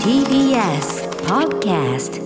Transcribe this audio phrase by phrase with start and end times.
[0.00, 2.16] TBS Podcast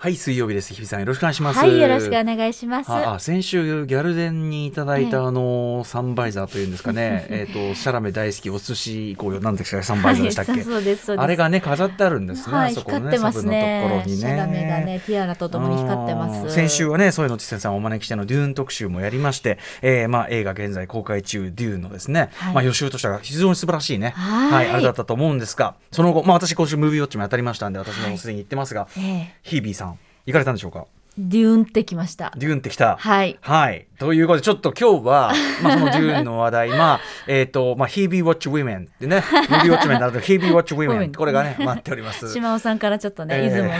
[0.00, 0.72] はい水曜日です。
[0.74, 1.58] 日比さんよろしくお願いします。
[1.58, 2.88] はい、よろしくお願いします。
[2.92, 7.26] ああ先週ギャルデンにいただいたあのサンバイザーというんですかね。
[7.30, 9.40] えっとシャラメ大好きお寿司行こうよ。
[9.40, 9.86] なんでしたっけ？
[9.86, 11.24] サンバイザーでしたっけ、はい、そうですそうです。
[11.24, 14.04] あれがね飾ってあるんですね、はい、あそこの光ってますサブのところね。
[14.06, 16.54] にシャラメがね、ティアラとともに光ってます。
[16.54, 22.54] 先週はね、そういうのちせさんをお招きしてのデューン特集もやりまして、えー、まあ映画現在公開中、デューンのですね、はい。
[22.54, 24.68] まあ予習としては非常に素晴らしいね、はい。
[24.70, 29.34] あれだったと思うんですが、その後、まあ私今週ムービーウォッチも当たりましたんで、私もすでに言ってますが、ええ。
[29.42, 29.97] ヒービーさん、
[30.28, 30.84] 行かれたんでしょうか？
[31.20, 32.32] デューンってきました。
[32.36, 32.96] デューンってきた。
[32.96, 33.36] はい。
[33.40, 33.86] はい。
[33.98, 35.32] ということで、ちょっと今日は、
[35.64, 42.32] まあ、そのデューンの話題、まあ、えっ、と、まあ、ヒービーウォッチウィメンでね、ムービーウォッチメンになると、ヒービーウォッチウィメン、これがね、待っております。
[42.32, 43.72] 島尾さんからちょっとね、えーイズムを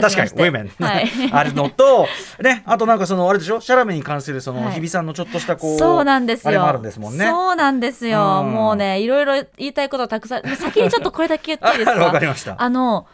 [0.00, 1.08] 確かにウィメン、はい。
[1.32, 2.06] あるのと
[2.40, 3.60] ねあとなんかそのあれでしょ？
[3.60, 6.50] シャラメに関するそのはい日比さんのちょっとしたこうそうなんですよ。
[6.50, 8.42] あれもあるんですもんねそうなんですよ。
[8.46, 10.42] うんもうね、いろいろ言いたいことたくさん。
[10.56, 13.08] 先にちょっとこれだけ言っていいです あわかかりましたあの、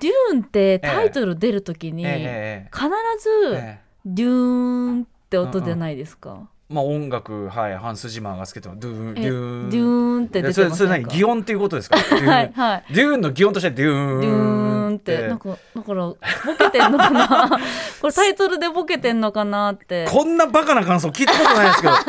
[0.00, 2.70] デューンってタイトル出るときに、ええ。
[2.72, 3.86] 必ず、ええ。
[4.04, 6.48] デューンって音じゃないですか？
[6.68, 8.80] まあ音楽はいハンス・ジマーがつけてます。
[8.80, 9.70] ドゥーンえデューン。
[9.70, 11.08] デューンって出それそれてませんか？
[11.08, 11.96] 何擬音っていうことですか？
[11.96, 12.84] はいはい。
[12.92, 15.28] デューンの擬音としてデューンーンって。
[15.28, 16.16] なんかだからボ
[16.58, 17.50] ケてんのかな？
[18.00, 20.06] これタイトルでボケてんのかなって。
[20.08, 21.94] こんなバカな感想聞いたことないですけど。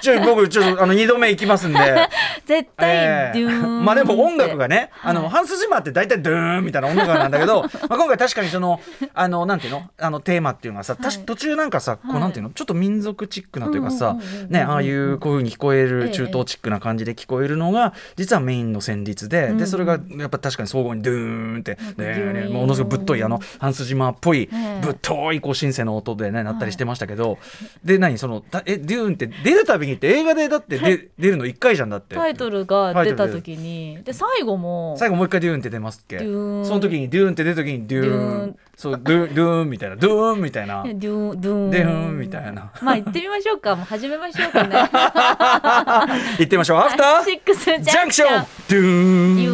[0.00, 2.08] ちょちょ僕ちょっとあの二度目行きますんで。
[2.46, 8.80] 絶対えーンまあでも音楽がね、あのはいハンス・ジマーって大体ドゥーンみたいな音楽なんだけど、 まあ今回確かにその
[9.14, 9.82] あのなんていうの？
[9.98, 11.12] あのテーマっていうのがさ、はい。
[11.24, 12.50] 途中なんかさこうはいなんていうの？
[12.50, 14.16] ちょっと民族チックなというかさ
[14.48, 19.58] ねああいうこういうふうに聞こえるええ中東チックな感じで聞こえるのが実はメインの旋律で、うん。
[19.58, 24.80] でそれがやっぱ確かに総合にドゥーンって、ねものすごくぶっといあのハンス・ジマーっぽいええ。
[24.82, 27.38] ぶっといこうシンセの音でねなったりしてましたけど、
[27.84, 32.14] で何そのだえデューンって出るたびにって映画でだってで出るの1回じゃんだって。
[32.14, 34.02] タイトルが出た時に。
[34.04, 36.18] で最後も最後もう一回デューンって出ますっけ？
[36.18, 38.46] その時にデューンって出た時にデューン。
[38.48, 38.56] ン。
[38.76, 39.96] そうドゥドゥーンみたいな。
[39.96, 40.82] ドゥーンみたいな。
[40.84, 42.70] デューンデューンみたいな。
[42.80, 43.74] まあ行ってみましょうか。
[43.74, 44.76] もう始めましょうかね。
[46.38, 46.78] 言ってみましょう。
[46.78, 47.24] アフター？
[47.24, 48.28] シックスジャンジャンクション。
[48.28, 48.46] クション。
[48.68, 49.47] ドゥーン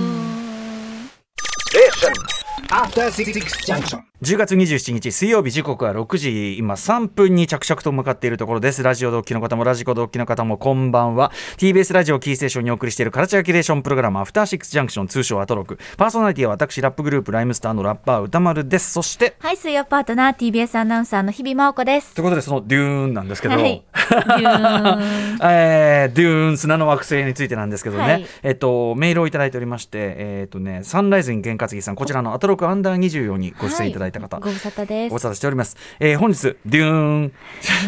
[2.74, 8.82] 10月27日水曜日時刻は6時今3分に着々と向かっているところです。
[8.82, 11.30] ラジオ同期の方もラジコ同期の方もこんばんは。
[11.56, 15.78] TBS ラジオキーステーションにお送りしているカルチャーキュレーションプログラムアフターシックスジャンクション通称アトロク。
[15.96, 18.90] パーソナリティは私ラップグループライムスターのラッパー宇多丸です。
[18.90, 22.14] そしてはい水曜パートナー TBS アナウンサーの日比麻音子です。
[22.14, 23.84] ということでそのデューンなんですけど、はい。
[23.94, 25.38] デューン。
[25.42, 28.26] えー、デューン砂の惑星についてなんですけどね、はい。
[28.42, 35.10] えっと、メールをいただいておりまして、えっとね、サンライズに験担ぎさんこちらのアトロクアンダー24にご出演いただいた方、ご無沙汰です。
[35.10, 36.92] ご無沙汰しております、えー本日デュー
[37.26, 37.32] ン。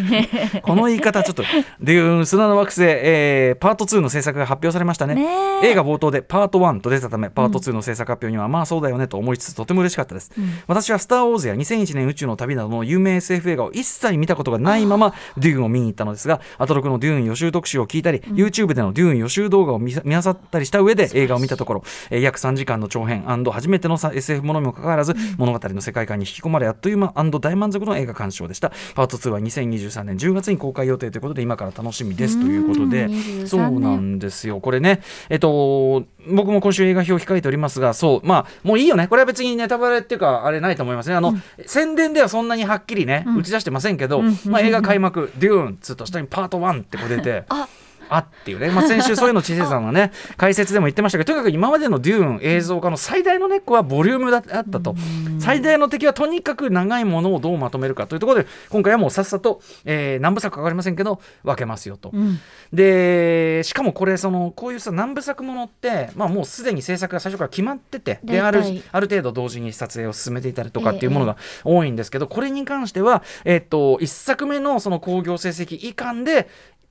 [0.63, 1.43] この言い方ちょっと
[1.81, 5.17] デューン砂の惑星、えーパート2の制作が発表されましたね。
[5.63, 10.31] 映画冒頭でパート1と出たためパート2の制作発表には、まあそうだよねと思いつつとても嬉しかったです、
[10.67, 28.73] 私は「スター・ウォーズ」や2001年宇宙の旅などの有名 SF 映画を一切見たことがないままデューンを見に行ったのですがアトロクのデューン予習特集を聞いたり、YouTube でのデューン予習動画を見さ見漁ったりした上で映画を見たところ、えー約3時間の長編初めてのさ SF ものにもかかわらず、物語の世界観に引き込まれあっという間大満足の映画鑑賞でした。
[28.95, 32.41] パート2は2023年10月に公開予定ということで今から楽しみです。
[32.41, 34.61] ということでうん23年そうなんですよ。
[34.61, 39.07] これねえっと僕も今週映画表を控えておりますがそうまあもういいよね。
[39.07, 41.15] これは別にネタバレっていうかあれないと思いますね。
[41.15, 41.35] あの、
[41.67, 47.45] 宣伝ではそんなにはっきりね、打ち出してませんけど、まあ、映画開幕「デューン」つうと下にパート1ってこう出て
[48.09, 54.95] ああっていうね、まあ、先週そういうの知世さんがね 解説でも言ってましたけどとにかく今までのデューン映像化の最大のネックはボリュームだあったと。
[55.39, 62.11] 最大の敵はとにかく長いものをどうまとめるかというところで今回はもうさっさと、えー何部作か分かりませんけど分けますよと。
[62.13, 62.39] うん。
[62.73, 68.63] でしかもこれそのこういうさ何部作ものって、まあ、もうすでに制作が最初から決まっててである
[68.93, 76.49] ある程度同時に撮影を進めていたりとかっていうものが多いんですけど、これに関しては、えっと1作目のその興行成績以下で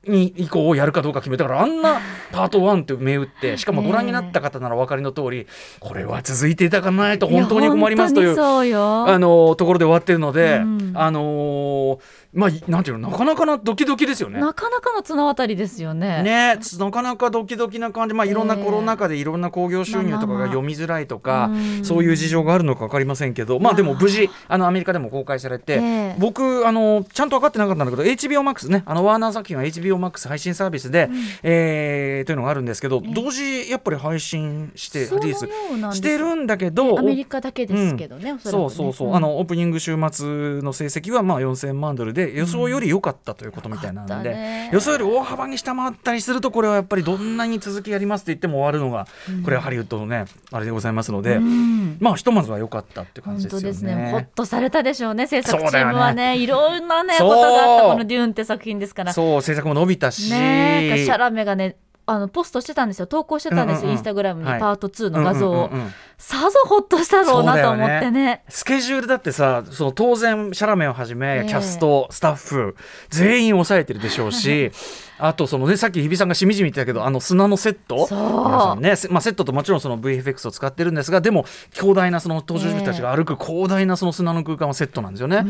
[0.07, 1.99] に以降をやるかどうか決めたからあんな
[2.31, 5.47] パート1って銘打って しかもご覧になった方ならお分かりの通り
[5.79, 11.99] これは続いていただかないと本当に困りますというあのところで終わってるので、うんあの
[12.33, 14.39] まあなんていうのなかなかなドキドキですよね。
[14.39, 16.23] なかなかの綱渡りですよね。
[16.23, 18.63] ね、つなかなかドキドキな感じ、まあ、いろんなええ。
[18.63, 21.85] コロナ禍でいろんな興行収入とかが読みづらいとか、うん。
[21.85, 26.15] そういう事情があるのか分かりませんけど、まあ、でも無事あのアメリカでも公開されて、ええ。
[26.19, 31.09] 僕あのちゃんと分かってなかったんだけど HBO Max ねあのワーナー作品は HBO Max 配信サービスで、
[31.43, 38.59] えーというのがあるんですけど、同時やっぱり配信してリリースしてるんだけどアメリカだけですけどね、おそらくね。
[38.59, 49.07] そうそうそう、んあのオープニング週末の成績はまあ4000万ドルで予想より良かったということみたいなんで、ったね予想より大幅に下回ったりするとこれはやっぱりどんなに続きやりますと言っても終わるのが、
[49.43, 53.63] これはハリウッドのねあれでございますので、うんまあひとまずは良かったって感本じですよね。
[53.63, 54.11] 当ですね。
[54.11, 55.27] ほっとされたでしょうね。
[55.27, 59.13] 制作チームはね、いろんなね、ことがあったこのデューンって作品ですから。
[59.13, 61.77] そう制作も伸びたし、ねえ、シャラメがね、
[62.07, 63.07] あのポストしてたんですよ。
[63.07, 63.81] 投稿してたんですよ。
[63.83, 65.91] うんうんうんインスタグラムにはいパート2の画像をうんうんうんうん。
[66.17, 68.43] さぞほっとしたろうなと思ってね。
[68.47, 71.47] スケジュールだってさその当然シャラメをはじめ、ええ。
[71.47, 72.75] キャストスタッフ
[73.09, 74.71] 全員抑えてるでしょうし
[75.19, 78.07] あとそのねさっき日比さんがしみじみ言ってたけどあの砂のセット。
[78.09, 85.45] 皆さんね、せまあ、セットともちろんその VFX を使ってるんですがでも広大なその登場人物たちが歩く広大なその砂の空間はセットなんですよね。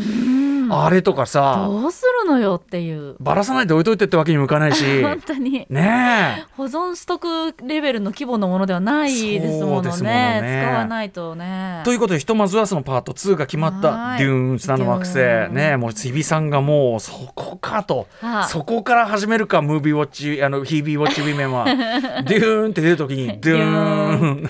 [0.69, 1.65] あれとかさ。
[1.67, 3.15] どうするのよっていう。
[3.19, 4.83] ばらさないで置いといてってわけにもいかないし。
[5.03, 5.65] 本当に。
[5.69, 6.45] ねえ。
[6.55, 10.01] 保存しとくレベルの規模のものではないですものね。
[10.01, 10.63] ね。
[10.65, 11.81] 使わないとね。
[11.83, 14.19] ということでひとまずはそのパート2が決まったはい。
[14.19, 15.15] デューン砂の惑星。
[15.53, 18.07] ねもう日比さんがもうそこかと。
[18.21, 18.43] はあ。
[18.45, 21.65] そこから始めるかムービーウォッチあのヒービーウォッチウィメンは。
[22.25, 24.49] デューンって出るときにデューン。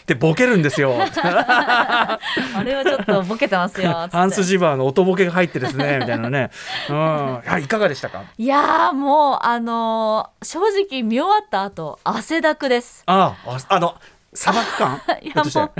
[0.00, 0.94] ってボケるんですよ。
[0.98, 2.18] あ
[2.64, 6.50] れはちょっとボケてますよハンス・ジバーの音ボケが入ってですねみたいなね。
[6.88, 6.96] うん。
[7.44, 8.22] はいいかがでしたか？
[8.36, 13.02] いやーもうあのー正直見終わった後汗だくです。
[13.06, 13.94] あああの
[14.34, 15.00] 砂漠感？
[15.22, 15.70] いやもう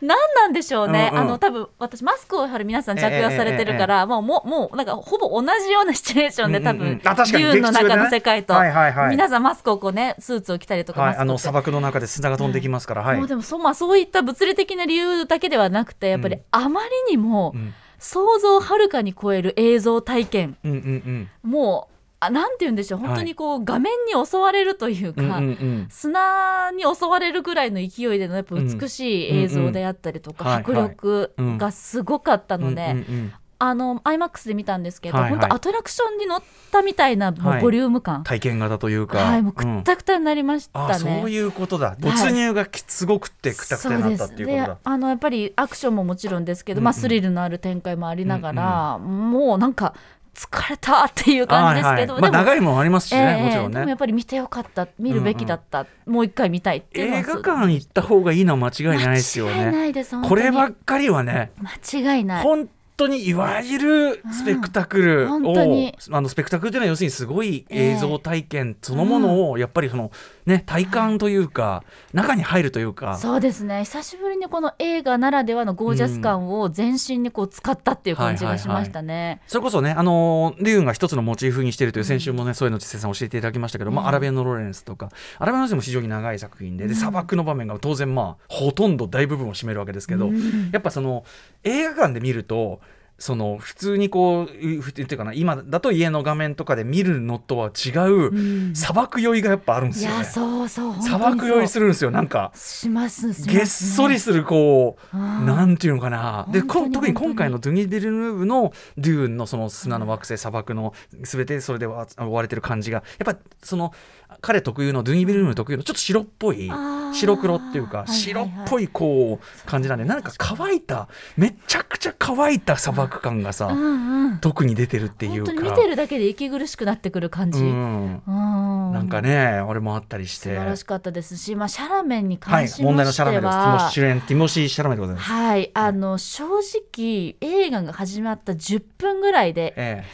[0.00, 1.24] 何なんでしょうね、うんうん。
[1.24, 9.10] あの多分私マスクをやはり皆さん着用されてるから、もうもうもうなんかほぼ同じようなシチュエーションで多分、うんうんうんの中の世界と、はいはいはい。
[9.10, 13.16] 皆さんマスクをこうねスーツを着たりとか、はいあの砂漠の中で砂が飛んできますからはい。
[13.18, 20.56] もうでもそう,、まあ、そういった物理的な理由だけではなくてやっぱりあまりにもうん想像をはるかに超える映像体験。
[20.64, 23.00] うんうんもうあなんて言うんでしょう。
[23.00, 25.40] 本当にこう、画面に襲われるというか、うんうんうん。
[25.40, 25.44] う
[25.84, 35.38] ん砂に襲われるぐらいの勢いでのやっぱ美しい映像であったりとか、うんうん迫力がすごかったので、うんうんうんあの IMAX で見たんですけど、はいはい。
[35.38, 36.42] 本当アトラクションに乗っ
[36.72, 37.58] たみたいなもはい。
[37.58, 39.80] うボリューム感、体験型というか、はい、もうくうん。
[39.80, 40.94] ったくたになりましたね。
[40.94, 41.94] あそういうことだ。
[42.00, 44.66] 没入がきすごくってくたくたになったっていうことだ。
[44.74, 49.94] であのやっぱりアクションももちろんですけど、まあ、スリルのある展開もありながら、もうなんか
[50.34, 52.32] 疲れたっていう感じですけど、はいはい。
[52.32, 53.78] まあ、長いもんありますしね、ええもちろんね。
[53.80, 54.88] でもやっぱり見てよかった。
[54.98, 56.78] 見るべきだった、もう一回見たい。
[56.78, 60.28] っていう映画館行った方がいいのは間違いないですよ間違いなねいです本当に。
[60.28, 61.52] こればっかりはね
[61.92, 62.42] 間違いない。
[62.42, 62.68] 本
[63.00, 65.96] 当にいわゆるスペクタクルうんを、本当に。
[66.10, 70.10] あのスペクタクルというのは要するにすごい映像体験そのものをやっぱりその、
[70.46, 73.16] ね、体感というか中に入るというか。
[73.16, 73.84] そうですね。
[73.84, 79.40] 久しぶりにこの映画ならではのゴージャス感を全身にこう使ったっていう感じがしましたね。
[79.46, 90.30] それこそね、あのー、リュウンが一つのモチーフにしているという、先週もね、そういうの知世さん教えていただきましたけど、まあ、アラビアのロレンスとか、アラビアのロレンスも非常に長い作品で、で、砂漠の場面が当然、まあ、ほとんど大部分を占めるわけですけど、
[90.72, 91.24] やっぱその、
[91.64, 92.80] 映画館で見ると、
[93.20, 100.16] その普通にこううふっていうかな今だと家の画面とかで見るのとは違う砂漠酔いがやっぱあるんですよね。
[100.16, 100.24] いや。
[100.24, 102.50] そうそう砂漠酔いするんですよなんか。
[102.54, 106.48] しますしねげっそりするこう、うんなんていうのかな。
[106.50, 113.92] でこん特に今回のドゥニ・デルヌーブのデューンのその砂の惑星砂漠の全てそれでわ追われてる感じがやっぱその
[114.40, 116.70] 彼特有のドゥニ・デルヌーブ特有のちょっと白っぽい
[117.12, 118.16] 白黒っていうかはいはいはい。
[118.16, 124.38] 白っぽいこう感じなんでなんか乾いためちゃくちゃ乾いた砂漠感がさうんうん。
[124.38, 125.52] 特に出てるっていうか。
[125.52, 127.62] 本当に見てるだけで息苦しくなってくる感じ。
[127.62, 130.50] なんかね俺もあったりして。
[130.50, 133.56] 素晴らしかったですし、まあ、シャラメンにはい関し問題ましてのシャラメです。
[133.56, 135.30] は、主演ティモシー・シャラメでございます。
[135.30, 140.04] はい、あの正直映画が始まった10分ぐらいでえ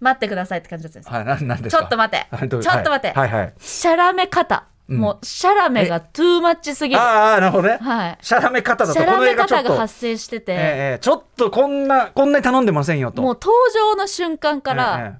[0.00, 1.80] 待ってくださいって感じだったんですえはいななんですか？
[1.80, 2.26] ちょっと待て。
[2.30, 3.12] はいどうちょっと待て。
[3.12, 3.52] はいはいはい。
[3.58, 4.98] シャラメ方、うん。
[4.98, 7.00] もうシャラメがトゥーマッチすぎる。
[7.00, 7.78] ああなるほどね。
[7.80, 8.18] はい。
[8.20, 9.68] シャラメ方だとこのシャラメ映画ちょっと。
[9.68, 10.60] 方が発生してて、えええ
[10.96, 13.22] えちょっとこんなこんなに頼んでませんよと。
[13.22, 15.18] もう登場の瞬間から、え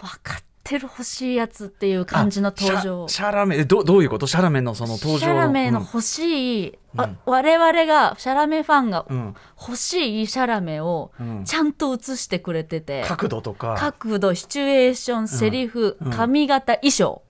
[0.00, 3.04] 分かってる欲しいやつっていう感じの登場。
[3.04, 4.26] あシャラメえどどういうこと？
[4.26, 9.16] シャラメのその登場シャラメの欲しい、あ我々がシャラメファンがうん。
[9.16, 11.44] うん欲しいシャラメをうん。
[11.44, 13.76] ちゃんと映してくれてて、角度とか。
[13.78, 16.10] 角度シチュエーションセリフ、うん。
[16.10, 17.22] 髪型衣装。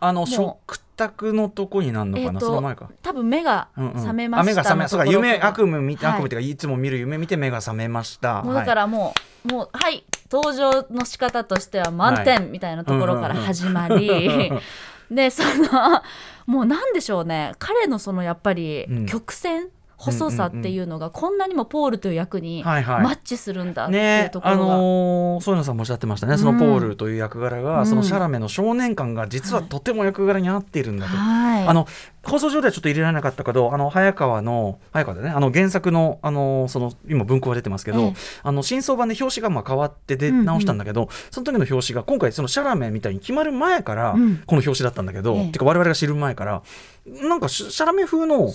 [0.00, 2.90] あの食卓のとこになるのかな、えーとその前か。
[3.02, 3.92] 多分目がうんうん。
[3.94, 8.42] 覚めましたあ目が覚めそうか夢悪夢見て、はい悪夢っていうかいつも見る夢見て目が覚めました。
[8.42, 14.52] もうだからもう、もうはい登場の仕方としては満点みたいなところから始まり、
[15.10, 16.02] でその
[16.46, 17.52] もうなんでしょうね。
[17.58, 19.06] 彼のそのやっぱりうん。
[19.06, 23.06] 曲線、細さっていうのがこんなにもポールという役にマはいはい。
[23.14, 27.86] ッチするんだっていうねところが、あのー、添野さんもおっしゃってましたね、そのポールという役柄が、うん。
[27.86, 31.16] そのシャラメの少年感が実はとても役柄に合っているんだと。
[31.16, 31.86] はい、あの
[32.22, 38.14] 放送上ではちょっと入れられなかったけど、あの早川の早川でね、あの原作のあのその今文庫が出てますけど、ええ。
[38.42, 40.44] あの新装版で表紙がまあ変わって出うんうん。
[40.44, 44.42] 直したんだけど、その時の表紙が今回そのシャラメみたいに決まる前からうん。
[44.46, 45.52] この表紙だったんだけど、ええ。
[45.52, 46.62] てか我々が知る前から
[47.06, 48.50] なんかシャラメ風の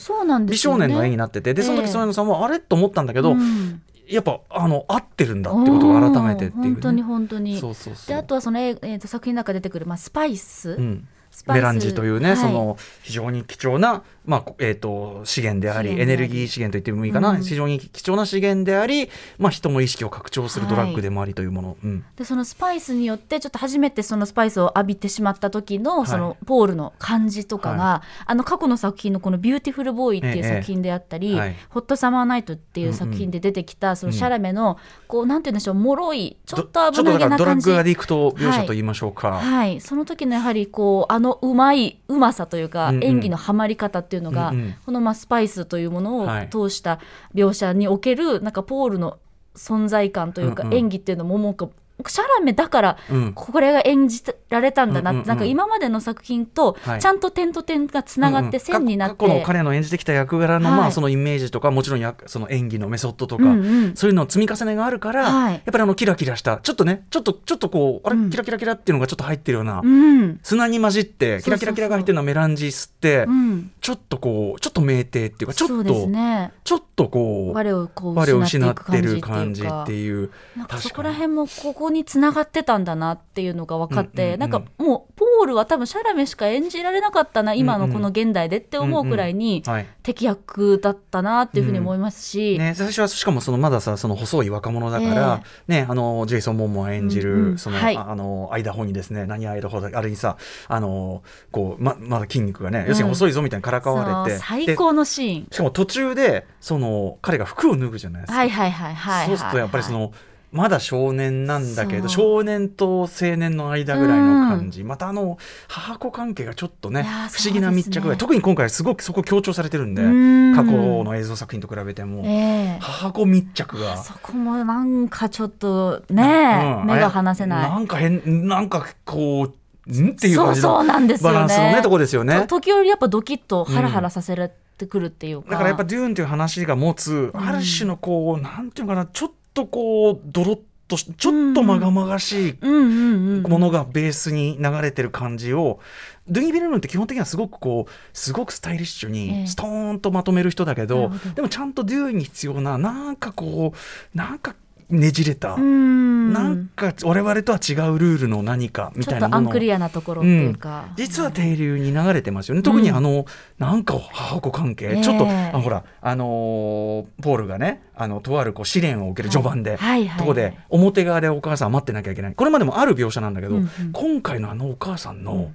[0.45, 1.85] 美少年の絵になってて、でそのええ。
[1.87, 2.59] 時添野さんはあれ？
[2.59, 3.81] と思ったんだけど、うん。
[4.07, 7.59] やっぱあの合ってるんだってことを改めてっていう、ね、本当に本当に。
[7.59, 8.07] そうそうそう。
[8.07, 11.07] であとはその、えー、と作品の中で出てくる、まあ、スパイス、うん。
[11.29, 11.61] スパイス。
[11.61, 12.37] メランジというね、はい。
[12.37, 16.01] その非常に貴重な、まあえー、と資源であり資源であり。
[16.01, 17.43] エネルギー資源と言ってもいいかな、うん。
[17.43, 19.09] 非常に貴重な資源であり、
[19.39, 22.05] まあ、人の意識を拡張するドラッグでもありというもの、うん。
[22.15, 26.07] でそのスパイスによってちょっと初めてそのスパイスを浴びてしまった時のはい。
[26.07, 31.55] そのポールの感じとかが、はあの過去の作品のこの「ビューティフルボーイ」っていうええ作品であったり「はい。
[31.69, 37.37] ホットサマーナイト」っていう作品で出てきたそのシャラメのこうなんて言うんでしょう脆いちょっと危なげな感じ。
[37.37, 44.75] ドラッグアディクト描写と言いましょうか、はい、その時のやはりこうあのうまいうまさというか、演技のハマり方っていうのが、うんうん。
[44.85, 46.49] このまあスパイスというものをはい。
[46.49, 46.99] 通した
[47.33, 49.17] 描写におけるなんかポールの
[49.55, 51.69] 存在感というか、演技っていうのももうか
[52.07, 53.33] シャラメだからうん。
[53.33, 57.01] これが演じられたんだなって、うんうんうんなんか今までの作品とはい。
[57.01, 60.91] ちゃんと点と点がつながって線になって、過去の彼の演じてきた役柄の、まあ、はい。
[60.91, 63.95] そのイメージとかもちろんやその演技のメソッドとか、うんうん。
[63.95, 65.53] そういうの積み重ねがあるから、はい。
[65.53, 68.29] やっぱりあのキラキラしたちょっとねちょっとちょっとこうあれ、うん。
[68.29, 70.39] キラキラキラっていうのがちょっと入ってるような、うん。
[70.43, 76.53] 砂に混じってキラキラキラが入ってるのはメランジ吸って、うん、ちょっとこうちょっと酩酊っていうかちょっと、ね。
[76.63, 80.31] ちょっとこう我をこう我を失失っっててる感感じじっていう。
[80.67, 84.39] かそこら辺もここに繋がってたんだなっていうのが分かって、うんうんうん。
[84.39, 89.87] なんかもうポールは多分シャラメしか演じられなかったな今のこの現代でって思うくらいにはい。
[90.03, 97.57] 適役だったなっていうふうに思いますし、ね、最初はしかもそのまださその細い若者だから、ね、あのジェイソン・モンモア演じる、うんうん。
[97.57, 97.97] その、はい。
[97.97, 105.45] ああのアイダホにですね何アイダホだあれにさあのこうままだ筋肉がね、要するに細いぞみたいにからかわれて最高のシーン。
[105.45, 109.27] でしかも途中でその彼が服を脱ぐじゃないですか、はいはいはいはいはい。
[109.27, 110.11] そうするとやっぱりその、
[110.51, 115.37] まだ少年なんだけど少年と青年の間ぐらいの感じ、またあの
[115.67, 120.55] 母子関係がちょっとねいやー不思議な密着で特に今回すごくそこ強調されてるんでうん。
[120.55, 122.79] 過去の映像作品と比べても、ええ。
[122.81, 123.97] 母子密着が。
[123.97, 126.87] そこもなんかちょっとね、うん。
[126.87, 127.69] 目が離せない。
[127.69, 129.53] なんか変なんかこ
[129.87, 130.09] うん？
[130.11, 131.33] っていう感じのそうなんですよね。
[131.33, 132.41] バランスのねとこですよね。
[132.41, 134.35] と時折やっぱドキッとハラハラさせ
[134.77, 135.51] てくるっていうか。
[135.51, 142.65] だからやっぱデューンという話が持つ、ある種のこうなんていうのかなちょっとこうドロッとしちょっとまがまがしい。
[142.65, 145.79] ものがベースに流れてる感じを、
[146.27, 154.55] ドゥニー・ビルヌって基本的にはすごくこうすごくスタイリッシュえにえストーンとまとめる人だけど,、なるほどでもちゃんとデューンに必要ななんかこうなんか
[154.89, 156.33] ねじれた、うん。
[156.33, 159.41] なんか我々とは違うルールの何かみたいなもの。
[159.43, 160.89] とアンクリアなところっていうか。
[160.95, 163.25] 実は低流に流れてますよね、特にあの
[163.57, 165.01] なんか母子関係、ええ。
[165.01, 172.33] ちょっとあほらあのーポールがねあのとあるこう試練を受ける序盤で、はいとこで表側でお母さんは待ってなきゃいけない。
[172.33, 173.69] これまでもある描写なんだけど、うんうん。
[173.91, 175.51] 今回のあのお母さんの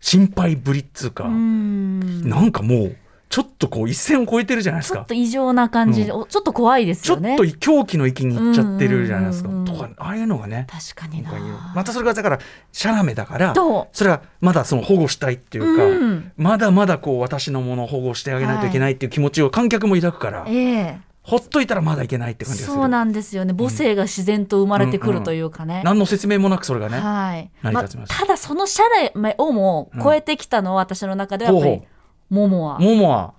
[0.00, 2.28] 心配ぶりっつうか、うん。
[2.28, 2.96] なんかもう
[3.34, 5.00] ちょっとこう一線を越えてるじゃないですか。
[5.00, 5.14] ちょっと。
[5.14, 7.36] 異常な感じで、おちょっと怖いですちょっよね。
[7.36, 9.48] と狂気の域に行っちゃってるじゃないですか。
[9.48, 9.68] うんうんうん。
[9.70, 10.68] うんとかああいうのがね。
[10.70, 11.20] 確かに
[11.74, 12.38] またそれがだから
[12.70, 13.52] シャラメだから
[13.92, 16.32] それはまだその保護したいっていうか、うん。
[16.36, 21.00] まだまだこう私のものを保護してあげないといけないっていう気持ちを観客も抱くから、ええ。
[21.22, 22.76] ほっといたらまだいけないって感じがする。
[22.76, 23.52] そうなんですよね。
[23.52, 25.82] 母性が自然と生まれてくるというかね。
[25.84, 27.50] 何の説明もなくそれがね、はい。
[27.62, 28.20] 成りま立ちました。
[28.20, 28.84] ただそのシャ
[29.24, 31.86] レをも超えてきたのは、私の中ではやっぱりほうほ
[32.30, 32.78] モモア。
[32.78, 33.34] モモア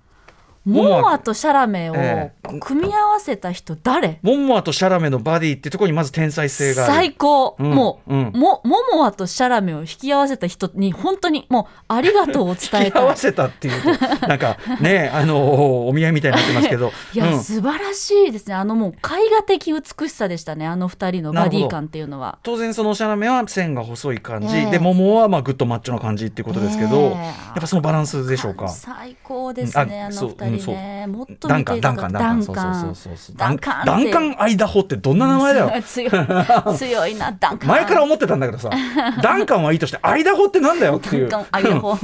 [0.66, 8.32] モモアとシャラメをえ組み合わせた人誰、モモアとシャラメのバディってところにまず天才性が最高、うんもう、うん。
[8.34, 16.92] もモモアとシャラメを引き合わせた人に本当にもうありがとうを伝引き合わせたっていうと なんかねあのお見合いみたいになってますけど。
[17.14, 17.40] いや、うん。
[17.40, 18.54] 素晴らしいですね。
[18.54, 20.66] あのもう絵画的美しさでしたね。
[20.66, 22.38] あの二人のバディ感っていうのは。
[22.42, 24.70] 当然そのシャラメは線が細い感じ、ええ。
[24.72, 27.06] でモモはまあグッドマッチョな感じっていうことですけど、ええ。
[27.06, 28.68] やっぱそのバランスでしょうか。
[28.68, 32.94] 最高ですね、あの二人ね、もっとダンカンダンカンダンカン。
[33.36, 33.86] ダンカン。
[33.86, 35.82] ダンカンアイダホってどんな名前だよ。
[35.82, 36.10] 強い
[36.76, 37.14] 強い。
[37.16, 37.68] なダンカン。
[37.68, 38.70] 前から思ってたんだけどさ
[39.22, 41.28] ダンカンはいいとしてアイダホってなんだよっていう。
[41.28, 41.90] ダンカンアイダホ。
[41.92, 41.98] うん。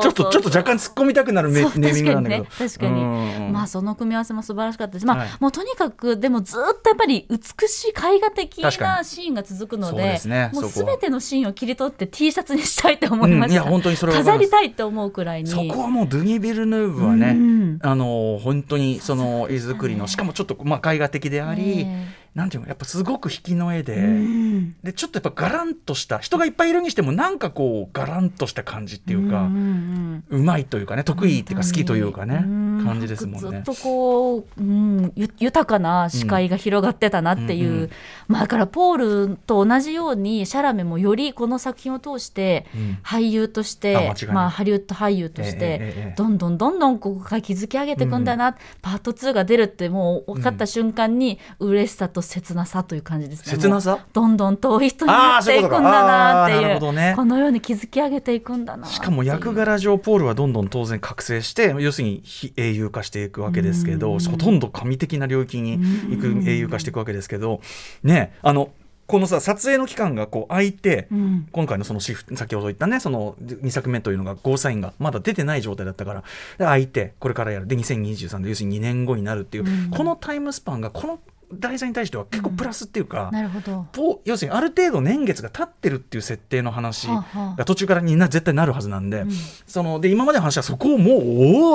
[0.00, 2.44] ちょっとちょっと若干突っ込みたくなるネーミングなんだけど。
[2.44, 3.50] 確かに。
[3.50, 5.28] まあその組み合わせも素晴らしかったですまあ、はい。
[5.40, 8.70] もうとにかくでもずっとやっぱり美しい絵画的な
[9.04, 10.20] シーンが続くので
[10.52, 10.90] もうそこは。
[10.90, 13.64] 全てのシーンを切り取って T シャツにしたいと思いました、うん。
[13.64, 15.50] いや本当にそれ飾りたいって思うくらいに。
[15.50, 17.78] そこはもうドゥニ・ビルヌーブはね、うん。
[17.82, 24.76] あの本当にその絵作りのしかもちょっとまあ絵画的であり、えなんていうのやっぱすごく引きの絵で、うん。
[24.82, 32.84] でちょっとやっぱガランとした人がいっぱいいるにしてもなんかこうガランとした感じっていうか、んうまいというかね得意っていうか好きというかねうん。
[32.84, 33.62] 感じですもんね。
[33.64, 37.90] ずっとこう、うん、ゆ豊かな視界が広がってたなっていう、うんうんうん。
[38.28, 42.98] まあだからポールと同じようにシャラメもよりこの作品を通してうん。
[43.02, 44.34] 俳優として、あ間違いない。
[44.34, 53.52] まあ、ハリウッド俳優として、どんどんどんどんここから築き上げていくんだな、パート2が出るってもう分かった瞬間に嬉しさと切なさという感じですね。
[53.52, 54.04] 切なさ？
[54.12, 56.92] どんどん遠い人になっていくんだなっていう。
[56.92, 57.14] ね。
[57.16, 58.86] このように築き上げていくんだな。
[58.86, 67.60] しかも役柄上ポールはどんどん当然覚醒して要するに非英雄化していくわけですけど、ほとんど神的な領域に行く英雄化していくわけですけど
[68.02, 68.70] ねあの
[69.06, 71.48] このさ撮影の期間がこう空いて、うん。
[71.50, 77.66] 今回のそのシフト先ほど言ったねその2作目というのがゴーサインがまだ出てない状態だったからで空いてこれからやる。
[77.66, 79.90] で2023で要するに2年後になるっていう、うん。
[79.90, 81.18] このタイムスパンがこの
[81.52, 84.20] 題材に対しては結構プラスっていうか、なるほど。
[84.24, 89.30] 要するにある程度年月が経ってるっていう設定の話が途中からにな絶対なるはずなんで,、ん。
[89.66, 91.22] そので今までの話はそこをもう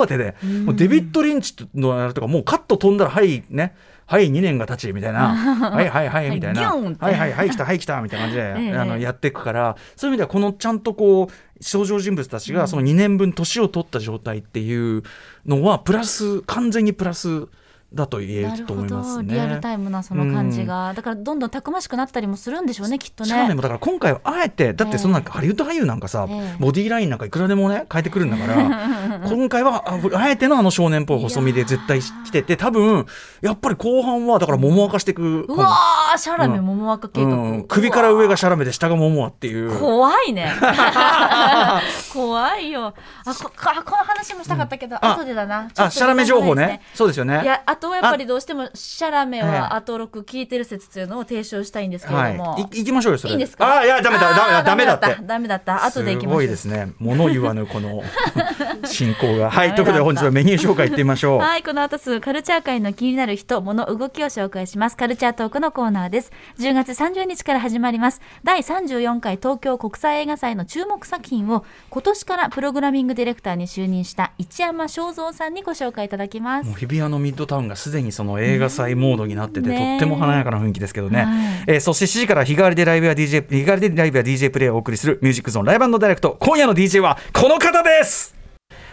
[0.02, 0.64] 当てで、ん。
[0.64, 3.74] もうデビッド・リンチのやるとかもうカット飛んだらはいね
[4.06, 5.34] はい2年が経ちみたいな。
[5.34, 6.74] はいはいはいみたいな。
[6.74, 8.76] はいはいはい来たはい来たみたいな感じで、 ええ。
[8.76, 9.76] あのやっていくから。
[9.96, 15.02] そういう意味ではこのちゃんとこう登場人物たちがその2年分年を取った状態っていう
[15.44, 17.48] のはプラス完全にプラス
[17.96, 19.34] だと言えると思いますね。
[19.34, 23.54] リアルタイムなその感じが、だからどんどんたくましくなったりもするんでしょうねきっとシャーメンね。
[23.54, 26.56] もだから今回はあえてだってそのなんかハリウッド俳優なんかさ、ええ。
[26.58, 33.06] ボディーラインなんかいくらでもね 変えてくるんだから今回はああえてのあの少年っぽい細身で絶対来てて多分
[33.40, 39.78] やっぱり後半はだから桃赤していくうわーシャラメ桃若計画、うん、首から上がシャラメで下が桃赤っていう。
[39.78, 40.50] 怖いね。
[42.12, 42.94] 怖いよ。
[43.24, 45.64] あこあこの話もしたかったけど、あ後でだな。
[45.64, 46.80] ちょっとあシャラメ情報ね。
[46.94, 47.42] そうですよね。
[47.42, 49.44] いやあとはやっぱりどうしてもシャラメええ。
[49.44, 53.78] はアトロク聞いてる説というのを提唱したいんですけれども、はい、い行きましょうよそれいいんですか？
[53.80, 55.16] あいやダメだダダメだって。
[55.22, 55.84] ダメだった。
[55.84, 56.42] 後で行きましょう。
[56.42, 56.92] すごいですね。
[56.98, 58.02] 物言わぬこの
[58.84, 59.50] 進行が。
[59.50, 61.38] はいということで本日はメニュー紹介いってみましょう。
[61.38, 64.96] はい、この後すぐカルチャー界の気になる人、物、動きを紹介します。
[64.96, 66.32] カルチャートークのコーナーです。
[66.58, 68.20] 10月30日から始まります。
[68.44, 76.72] 第34回東京国際映画祭の注目作品を今年からプログラミングディレクターに就任した一山正蔵さんにご紹介いただきます。
[76.74, 88.35] 日比谷のミッドタウンがすでにその映画祭モードになってて、ねとっても華やかな雰囲気ですけどね、はいえーそして7時から日替わりでライブや DJ 日替わりでライブや DJ プレイをお送りするミュージックゾーンライブダイレクト今夜の DJ はこの方です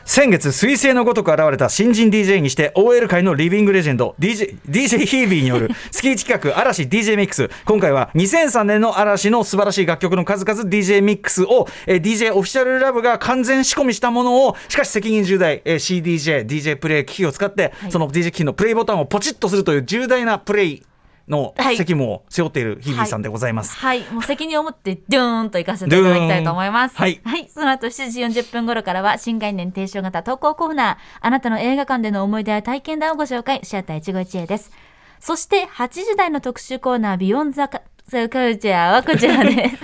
[0.06, 16.04] 先月彗星のごとく現れた新人 DJ にして OL 界のリビングレジェンド DJ, DJ ヒービーによる 月1企画嵐 DJ ミックス今回は2003年の嵐の素晴らしい楽曲の数々 DJ ミックスを、えー DJ オフィシャルラブが完全仕込みしたものをしかし責任重大、えー
[16.04, 17.92] CDJ DJ プレイ機器を使って、はい。
[17.92, 20.84] その DJ 機器のプレイボタンをポチッとするという重大なプレイ
[21.28, 21.78] のはい。
[21.78, 26.98] 責務を背負っているヒービーさんでございます、はい、もう責任を持ってドゥーンと行かせていただきたいと思います。
[26.98, 27.50] ドゥーンはい。
[27.54, 34.72] その後7時40分頃からは新概念提唱型投稿コーナー、あなたの映画館での思い出や体験談をご紹介、シアター一期一会です。
[35.20, 37.82] そして8時台の特集コーナー、ビヨンザカ
[38.12, 39.78] カルチャーはこちらです。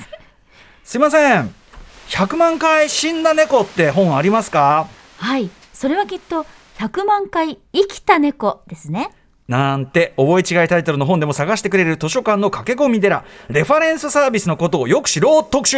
[0.84, 1.56] すいません。
[2.10, 4.88] 100万回死んだ猫って本ありますか？
[5.18, 6.46] はい、それはきっと
[6.78, 9.12] 100万回生きた猫ですね。
[9.50, 13.26] なんて覚え違いタイトルの本でも探してくれる図書館の駆け込み寺。
[13.50, 15.78] レファレンスサービスのことをよく知ろう特集。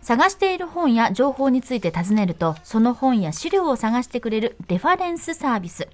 [0.00, 5.86] 探している本や情報について尋ねるとその本や資料を探してくれるレファレンスサービス。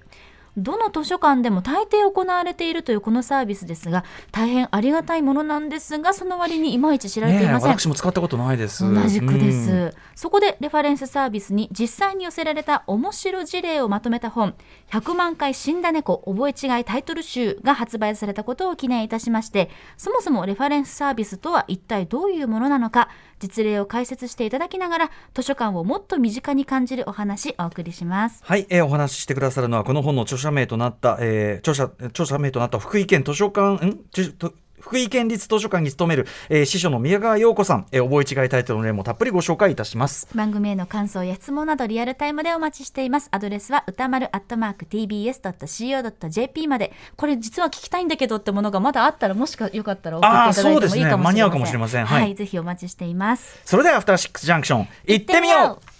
[0.57, 8.83] どの図書館でも大抵行われているというこのサービスですが大変ありがたいものなんですがその割にいまいち知られていません、私も使ったことないです。
[8.83, 9.91] 同じくです、うん。
[10.15, 14.55] そこでレファレンスサービスに実際に寄せられた面白事例をまとめた本
[14.91, 28.41] 「100万回死んだ猫覚え違いタイトル集」が発売されたことを記念いたしましてそもそもレファレンスサービスとは一体どういうものなのか実例を解説していただきながら図書館をもっと身近に感じるお話お送りします。
[28.43, 33.99] はい、えーお話ししてくださるのはこの本の著者名となった、えー著者著者名となった福井県図書館ん？
[34.79, 40.27] 福井県立図書館に勤める、えー、司書の宮川陽子さん、えー、覚え違いタイトルの例もたっぷりご紹介いたします。
[40.35, 43.27] 番組への感想や質問などリアルタイムでお待ちしています。
[43.31, 46.93] アドレスは歌丸アットマーク tbs.co.jp まで。
[47.15, 51.23] これ実は聞きたいんだけどってものがまだあったらもしかよかったら送っていただいてもいいかもしれませんね。
[51.23, 52.05] 間に合うかもしれません。
[52.05, 53.59] はい、はいぜひお待ちしています。
[53.65, 55.96] それではアフターシックスジャンクション行ってみよう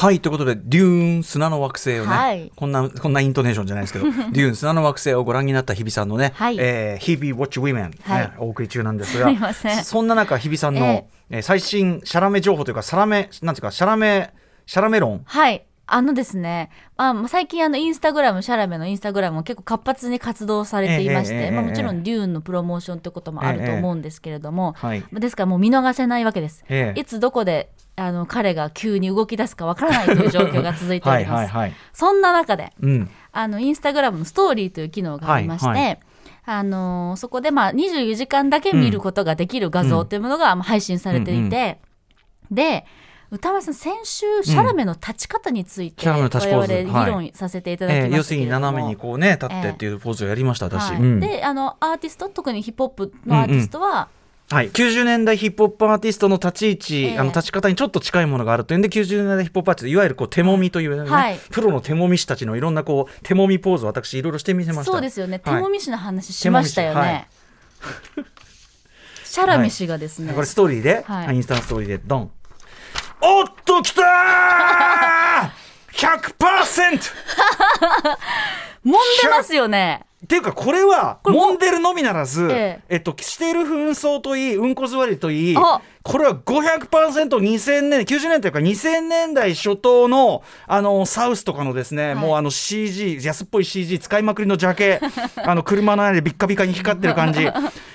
[0.00, 2.50] はいということでデューン砂の惑星をね、はい。
[2.56, 6.56] こんなこんなイントネーションじゃないですけど デューン砂の惑星をご覧になった日比さんのね、はい。
[6.58, 8.22] えー、日比ウォッチウィメン、はい。
[8.22, 9.52] ね、お送り中なんですが
[9.84, 11.04] そんな中日比さんの、え。
[11.28, 14.32] えー最新シャラメ情報というかシャラメなんていうかシャラメ
[14.64, 15.20] シャラメ論。
[15.26, 21.68] はいあのですね、まあ、最近あのインスタグラムシャラメのインスタグラムも結構活発に活動されていまして、ええええまあ、ええ。
[21.70, 25.04] もちろんデューンのプロモーションってこともあると思うんですけれども、はい。
[25.12, 27.00] ですからもう見逃せないわけです、ええ。
[27.00, 31.48] いつどこであの彼が急に動き出すかわからないという状況が続いております。
[31.48, 31.72] はいはいはい。
[31.92, 33.10] そんな中でうん。
[33.32, 35.96] あのインスタグラムのストーリーという機能がありまして、はいは
[36.44, 41.80] あのそこでまあ24時間だけ見ることができる画像というものがまあ配信されていて、
[42.50, 42.86] で
[43.30, 51.00] 歌丸さん先週シャラメの立ち方についてシャラメの立ちポーズ我々議論させていただきましたけれども、えー要するに斜めにこうね立ってっていうポーズをやりました、私、はい。
[51.00, 51.20] うん。
[51.20, 54.08] であのアーティスト特にヒップホップのアーティストは、
[54.50, 61.38] はい、90年代ヒップホップアーティストの立ち位置、ええあの立ち方にちょっと近いものがあるというんで90年代ヒップホップアーティストいわゆるこう手もみという、ねはい。
[61.50, 64.92] プロの手もみ師たちのいろんなこう手もみポーズを私いろいろしてみせました。
[64.92, 65.54] そうですよね、はい。
[65.54, 67.28] 手もみ師の話しましたよね、
[69.24, 71.36] シャラメ氏がですね、これストーリーで、はい。
[71.36, 72.30] インスタのストーリーでドン
[73.20, 75.50] おっときたー
[75.92, 77.00] !100%!
[78.84, 78.98] 揉んで
[79.30, 92.14] ますよねっていうかこれは揉んでるのみならず、ええっと、している紛争といいうんこ座りといいあこれは 500%2000 年90年というか2000年代初頭のあのサウスとかのですね、はい。
[92.14, 95.00] もうあの CG 安っぽい CG 使いまくりのジャケ
[95.44, 97.46] あの車の間でビッカビカに光ってる感じ。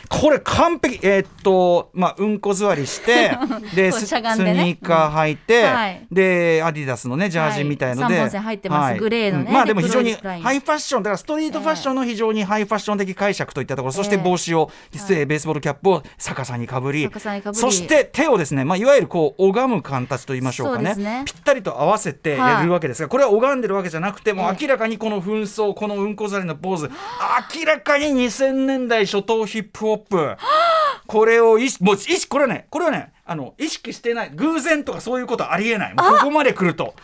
[0.07, 3.35] これ完璧えーっとまあうんこ座りして
[3.75, 3.91] でね。
[3.91, 5.73] スニーカー履いて、うん。
[5.73, 6.07] はい。
[6.11, 8.29] でアディダスのねジャージみたいので、はい。
[8.29, 8.99] 入ってます。
[8.99, 9.45] グレーのね。
[9.47, 9.53] うん。
[9.53, 17.61] まあでも非常にハイファッションだからストリートファッションの非常にハイファッション的解釈といったところ、そしてええ帽子を、えーベースボールキャップを逆さにかぶり逆さにかぶり。
[17.61, 20.95] そして手をですね、まあ、いわゆるこう拝む形と言いましょうかね。
[20.95, 21.23] ね。
[21.25, 26.91] ぴったりと合わせてやるわけですが、これは拝んでるわけじゃなくてもう明らかにこの紛争このうんこざりのポーズ
[27.55, 30.35] 明らかに2000年代初頭ヒップホップ。
[31.07, 35.93] これを意識もう意識これはねこれはねあの意識してない偶然とかそういうことありえない。
[35.93, 36.95] もうここまで来ると。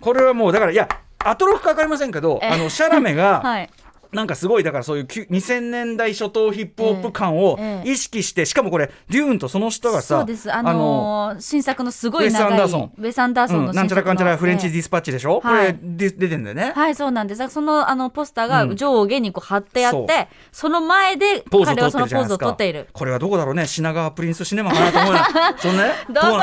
[0.00, 0.88] これはもうだからいや
[1.18, 2.48] アトロフか分かりませんけどえ。
[2.48, 3.70] あのシャラメが、 はい
[4.12, 7.90] なんかすごいだからそういうきゅ2000年代初頭ヒップホップ感をええええ。
[7.92, 10.52] 意識して、しかもこれデューンとその人がさそうです。
[10.52, 12.92] あのー新作のすごい長いウェスアンダーソン。
[12.98, 15.74] ウェスアンダーソンのうん、なんちゃらかんちゃらフレンチディススパッチでしょ、はい。
[15.74, 17.48] これで出てんだよね、はいそうなんです。
[17.48, 18.68] そのあのポスターうん。
[18.70, 22.88] が上下にこう貼ってあって、その前で彼はそのポーズを取っている。
[22.92, 23.66] これはどこだろうね。
[23.66, 25.20] 品川プリンスシネマかなと思うよ
[25.58, 26.40] そのねどうぞ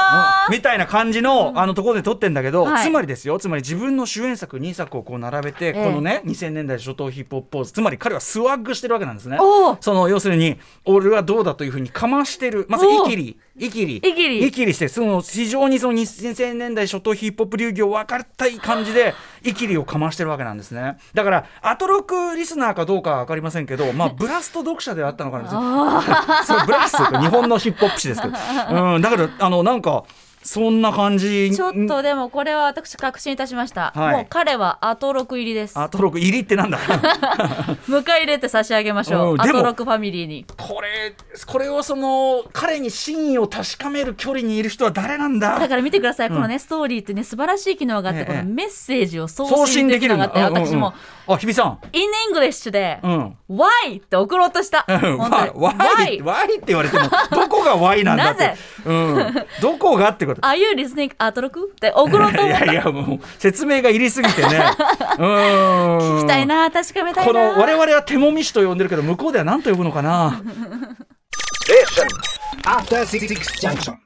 [0.49, 2.83] みたいな感じのあのところで撮ってんだけど、はい。
[2.83, 3.37] つまりですよ。
[3.39, 5.83] つまり自分の主演作2作をこう並べて、ええ。
[5.83, 7.71] このね2000年代初頭ヒップホップポーズ。
[7.71, 9.37] つまり彼はスワッグしてるわけなんですね。
[9.81, 12.65] その要するに俺はどうだというふうにかましてる。
[12.69, 13.37] まずイキリ。
[13.57, 13.97] イキリ。
[13.97, 14.47] イキリ。
[14.47, 20.97] イキリしてその非常にその2000年代初頭ヒップホップ流儀を分かったい感じでイキリをかましてるわけなんですね。
[21.13, 26.03] だからアトロクリスナーかどうかは分かりませんけどまあブラスト読者であったのかな。
[26.45, 28.33] それブラスト日本のヒップホップ誌ですけど、
[28.95, 30.03] うん、だからあのなんか
[30.47, 31.51] そんな感じ？
[31.53, 34.15] ちょっとでもこれは私確信いたしました、はい。
[34.15, 35.77] もう彼はアトロク入りです。
[35.77, 36.79] アトロク入りってなんだ？
[37.89, 40.45] 迎え入れて差し上げましょう、うんアトロクファミリーに。
[40.57, 41.13] これ
[41.45, 45.59] これをその彼に真意を確かめる距離にいる人は誰なんだ？
[45.59, 48.25] だから見てください、このねストーリーってね素晴らしい機能があって、ええ。
[48.25, 50.19] このメッセージを送送信信できるの？
[50.19, 50.67] があって、だうんうんうん。
[50.67, 50.93] 私も
[51.27, 51.79] あ日比さん。
[51.91, 53.37] in English で、うん。
[53.49, 54.85] Why って送ろうとした?
[54.87, 55.49] Why?
[55.49, 58.43] って言われてもどこが Why なんだって。
[58.43, 58.57] なぜ？
[58.85, 62.65] うん、どこがってこと Are you listening アトロクって送ろうと思った。
[62.65, 64.49] いやいやもう説明がいりすぎてね。
[65.19, 65.27] うん。
[65.97, 67.31] 聞きたいな確かめたいな。
[67.31, 70.41] この我々は手もみ師と呼んでるけど向こうでは何と呼ぶのかな？
[72.65, 73.27] After Six
[73.61, 73.93] Junction.